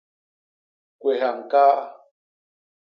[0.99, 1.75] Kwéha ñkaa.